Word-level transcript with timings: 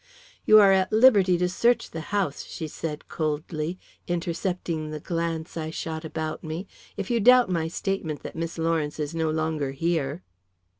"You 0.45 0.59
are 0.59 0.71
at 0.71 0.91
liberty 0.91 1.37
to 1.37 1.47
search 1.47 1.91
the 1.91 2.01
house," 2.09 2.43
she 2.43 2.67
said 2.67 3.07
coldly, 3.07 3.77
intercepting 4.07 4.89
the 4.89 4.99
glance 4.99 5.55
I 5.55 5.69
shot 5.69 6.03
about 6.03 6.43
me, 6.43 6.65
"if 6.97 7.11
you 7.11 7.19
doubt 7.19 7.51
my 7.51 7.67
statement 7.67 8.23
that 8.23 8.35
Miss 8.35 8.57
Lawrence 8.57 8.99
is 8.99 9.13
no 9.13 9.29
longer 9.29 9.73
here." 9.73 10.23